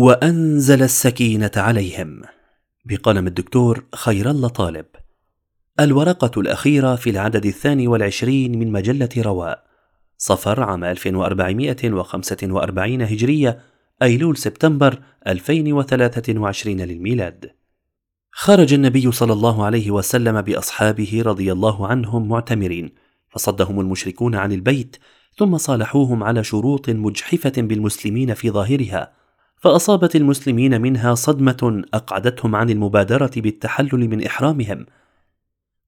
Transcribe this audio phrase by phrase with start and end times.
[0.00, 2.22] وأنزل السكينة عليهم.
[2.84, 4.86] بقلم الدكتور خير الله طالب.
[5.80, 9.64] الورقة الأخيرة في العدد الثاني والعشرين من مجلة رواء
[10.18, 13.60] صفر عام 1445 هجرية
[14.02, 17.50] أيلول سبتمبر 2023 للميلاد.
[18.30, 22.90] خرج النبي صلى الله عليه وسلم بأصحابه رضي الله عنهم معتمرين
[23.30, 24.96] فصدهم المشركون عن البيت
[25.36, 29.19] ثم صالحوهم على شروط مجحفة بالمسلمين في ظاهرها.
[29.60, 34.86] فأصابت المسلمين منها صدمة أقعدتهم عن المبادرة بالتحلل من إحرامهم.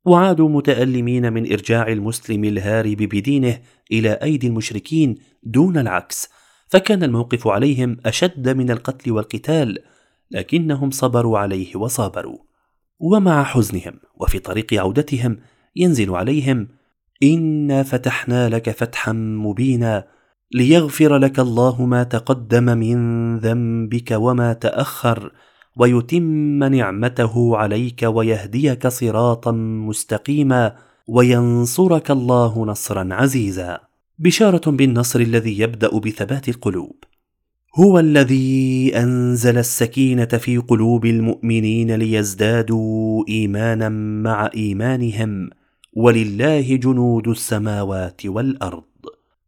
[0.04, 3.58] وعادوا متألمين من إرجاع المسلم الهارب بدينه
[3.92, 6.28] إلى أيدي المشركين دون العكس
[6.68, 9.78] فكان الموقف عليهم أشد من القتل والقتال
[10.30, 12.38] لكنهم صبروا عليه وصابروا.
[12.98, 15.38] ومع حزنهم وفي طريق عودتهم
[15.76, 16.68] ينزل عليهم
[17.22, 20.04] انا فتحنا لك فتحا مبينا
[20.54, 25.32] ليغفر لك الله ما تقدم من ذنبك وما تأخر
[25.76, 29.52] ويتم نعمته عليك ويهديك صراطا
[29.88, 30.74] مستقيما
[31.08, 33.80] وينصرك الله نصرا عزيزا.
[34.18, 36.96] بشارة بالنصر الذي يبدأ بثبات القلوب.
[37.76, 43.88] هو الذي أنزل السكينة في قلوب المؤمنين ليزدادوا إيمانا
[44.22, 45.50] مع إيمانهم
[45.92, 48.91] ولله جنود السماوات والأرض.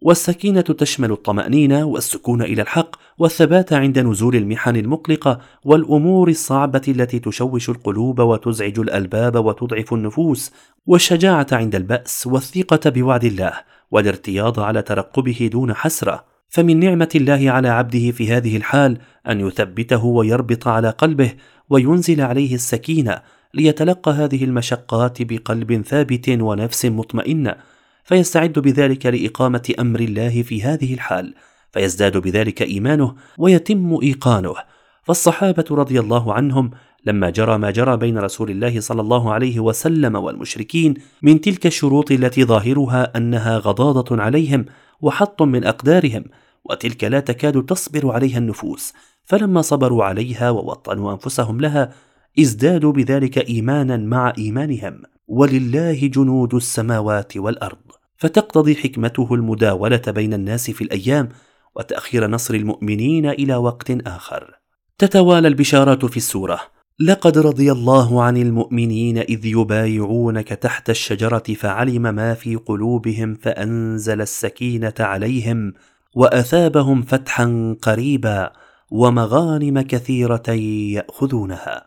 [0.04, 7.70] والسكينة تشمل الطمأنينة والسكون إلى الحق والثبات عند نزول المحن المقلقة والأمور الصعبة التي تشوش
[7.70, 10.52] القلوب وتزعج الألباب وتضعف النفوس
[10.86, 13.52] والشجاعة عند البأس والثقة بوعد الله
[13.90, 16.24] والارتياض على ترقبه دون حسرة.
[16.48, 21.32] فمن نعمة الله على عبده في هذه الحال أن يثبته ويربط على قلبه
[21.70, 23.22] وينزل عليه السكينة
[23.54, 27.73] ليتلقى هذه المشقات بقلب ثابت ونفس مطمئنة.
[28.04, 31.34] فيستعد بذلك لإقامة أمر الله في هذه الحال
[31.72, 34.54] فيزداد بذلك إيمانه ويتم إيقانه.
[35.02, 36.70] فالصحابة رضي الله عنهم
[37.06, 42.12] لما جرى ما جرى بين رسول الله صلى الله عليه وسلم والمشركين من تلك الشروط
[42.12, 44.64] التي ظاهرها أنها غضاضة عليهم
[45.00, 46.24] وحط من أقدارهم
[46.64, 48.92] وتلك لا تكاد تصبر عليها النفوس.
[49.24, 51.92] فلما صبروا عليها ووطنوا أنفسهم لها
[52.40, 55.02] ازدادوا بذلك إيمانا مع إيمانهم.
[55.28, 57.83] ولله جنود السماوات والأرض.
[58.16, 61.28] فتقتضي حكمته المداولة بين الناس في الأيام
[61.76, 64.50] وتأخير نصر المؤمنين إلى وقت آخر.
[64.98, 66.60] تتوالى البشارات في السورة.
[67.00, 74.94] لقد رضي الله عن المؤمنين إذ يبايعونك تحت الشجرة فعلم ما في قلوبهم فأنزل السكينة
[75.00, 75.72] عليهم
[76.14, 78.52] وأثابهم فتحا قريبا
[78.90, 81.86] ومغانم كثيرة يأخذونها.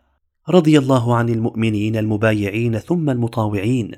[0.50, 3.92] رضي الله عن المؤمنين المبايعين ثم المطاوعين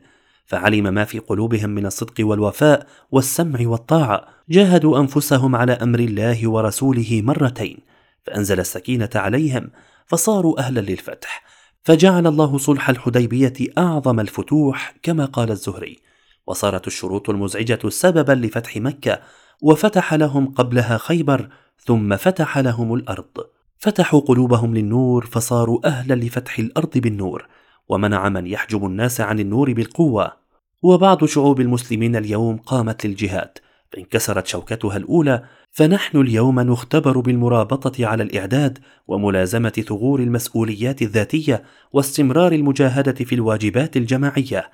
[0.49, 4.25] فعلم ما في قلوبهم من الصدق والوفاء والسمع والطاعة.
[4.49, 7.77] جاهدوا أنفسهم على أمر الله ورسوله مرتين
[8.23, 9.69] فأنزل السكينة عليهم
[10.05, 11.43] فصاروا أهلا للفتح.
[11.83, 15.99] فجعل الله صلح الحديبية أعظم الفتوح كما قال الزهري.
[16.47, 19.19] وصارت الشروط المزعجة سببا لفتح مكة
[19.61, 21.49] وفتح لهم قبلها خيبر
[21.85, 23.45] ثم فتح لهم الأرض.
[23.77, 27.47] فتحوا قلوبهم للنور فصاروا أهلا لفتح الأرض بالنور.
[27.89, 30.38] ومنع من يحجب الناس عن النور بالقوة.
[30.81, 33.57] وبعض شعوب المسلمين اليوم قامت للجهاد
[33.91, 41.63] فانكسرت شوكتها الأولى فنحن اليوم نختبر بالمرابطة على الإعداد وملازمة ثغور المسؤوليات الذاتية
[41.93, 44.69] واستمرار المجاهدة في الواجبات الجماعية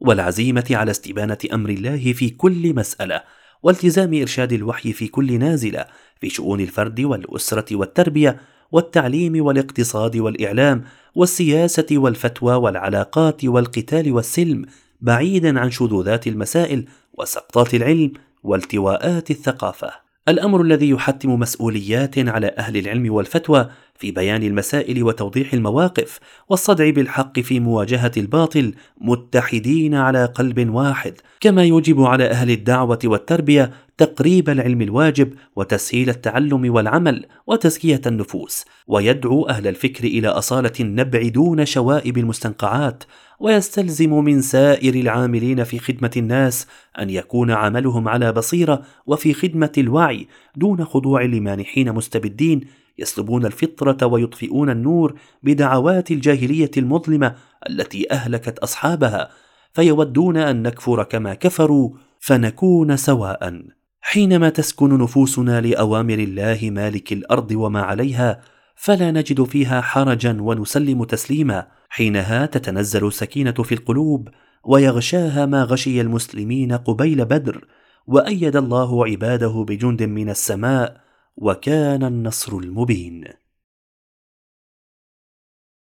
[0.00, 3.22] والعزيمة على استبانة أمر الله في كل مسألة
[3.62, 5.84] والتزام إرشاد الوحي في كل نازلة
[6.20, 8.40] في شؤون الفرد والأسرة والتربية
[8.72, 10.84] والتعليم والاقتصاد والإعلام
[11.14, 14.66] والسياسة والفتوى والعلاقات والقتال والسلم
[15.00, 19.92] بعيدا عن شذوذات المسائل وسقطات العلم والتواءات الثقافة.
[20.28, 27.40] الأمر الذي يحتم مسؤوليات على أهل العلم والفتوى في بيان المسائل وتوضيح المواقف والصدع بالحق
[27.40, 34.82] في مواجهة الباطل متحدين على قلب واحد كما يجب على أهل الدعوة والتربية تقريب العلم
[34.82, 43.04] الواجب وتسهيل التعلم والعمل وتزكية النفوس ويدعو أهل الفكر إلى أصالة النبع دون شوائب المستنقعات
[43.40, 46.66] ويستلزم من سائر العاملين في خدمة الناس
[46.98, 52.60] أن يكون عملهم على بصيرة وفي خدمة الوعي دون خضوع لمانحين مستبدين
[52.98, 57.34] يسلبون الفطرة ويطفئون النور بدعوات الجاهلية المظلمة
[57.70, 59.28] التي أهلكت أصحابها
[59.72, 61.90] فيودون أن نكفر كما كفروا
[62.20, 63.62] فنكون سواء.
[64.00, 68.40] حينما تسكن نفوسنا لأوامر الله مالك الأرض وما عليها
[68.76, 71.66] فلا نجد فيها حرجا ونسلم تسليما.
[71.88, 74.28] حينها تتنزل السكينة في القلوب
[74.64, 77.64] ويغشاها ما غشي المسلمين قبيل بدر
[78.06, 81.07] وأيد الله عباده بجند من السماء
[81.40, 83.24] وكان النصر المبين.